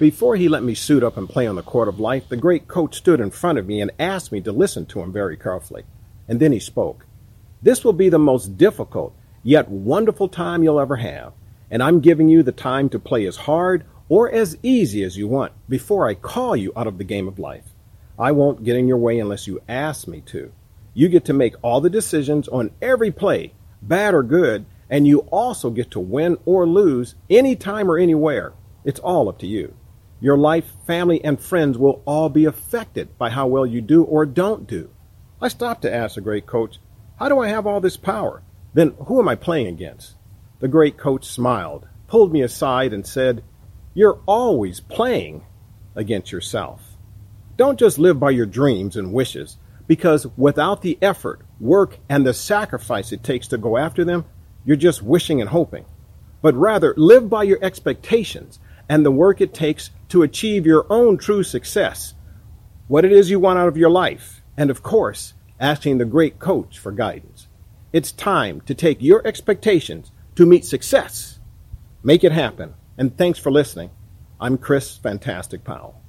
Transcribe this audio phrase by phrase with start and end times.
[0.00, 2.66] Before he let me suit up and play on the court of life, the great
[2.66, 5.84] coach stood in front of me and asked me to listen to him very carefully.
[6.26, 7.04] And then he spoke.
[7.60, 11.34] This will be the most difficult, yet wonderful time you'll ever have.
[11.70, 15.28] And I'm giving you the time to play as hard or as easy as you
[15.28, 17.74] want before I call you out of the game of life.
[18.18, 20.50] I won't get in your way unless you ask me to.
[20.94, 25.18] You get to make all the decisions on every play, bad or good, and you
[25.30, 28.54] also get to win or lose anytime or anywhere.
[28.82, 29.74] It's all up to you.
[30.22, 34.26] Your life, family, and friends will all be affected by how well you do or
[34.26, 34.90] don't do.
[35.40, 36.78] I stopped to ask the great coach,
[37.18, 38.42] How do I have all this power?
[38.74, 40.16] Then who am I playing against?
[40.58, 43.42] The great coach smiled, pulled me aside, and said,
[43.94, 45.46] You're always playing
[45.96, 46.98] against yourself.
[47.56, 52.34] Don't just live by your dreams and wishes, because without the effort, work, and the
[52.34, 54.26] sacrifice it takes to go after them,
[54.66, 55.86] you're just wishing and hoping.
[56.42, 58.58] But rather, live by your expectations
[58.88, 62.14] and the work it takes to achieve your own true success,
[62.88, 66.38] what it is you want out of your life, and of course, asking the great
[66.38, 67.48] coach for guidance.
[67.92, 71.40] It's time to take your expectations to meet success.
[72.02, 72.74] Make it happen.
[72.96, 73.90] And thanks for listening.
[74.40, 76.00] I'm Chris Fantastic Powell.